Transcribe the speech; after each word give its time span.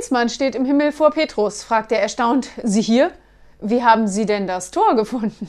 Klinsmann 0.00 0.30
steht 0.30 0.54
im 0.54 0.64
Himmel 0.64 0.92
vor 0.92 1.10
Petrus, 1.10 1.62
fragt 1.62 1.92
er 1.92 2.00
erstaunt. 2.00 2.48
Sie 2.62 2.80
hier? 2.80 3.10
Wie 3.60 3.84
haben 3.84 4.08
Sie 4.08 4.24
denn 4.24 4.46
das 4.46 4.70
Tor 4.70 4.96
gefunden? 4.96 5.46